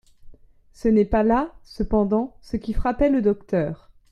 Ce 0.73 0.87
n'est 0.87 1.05
pas 1.05 1.21
là, 1.21 1.53
cependant, 1.61 2.35
ce 2.41 2.57
qui 2.57 2.73
frappait 2.73 3.11
le 3.11 3.21
docteur. 3.21 3.91